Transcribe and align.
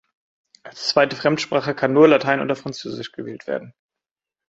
Als 0.63 0.87
zweite 0.87 1.15
Fremdsprache 1.15 1.75
kann 1.75 1.93
nur 1.93 2.07
Latein 2.07 2.41
oder 2.41 2.55
Französisch 2.55 3.11
gewählt 3.11 3.45
werden. 3.45 3.75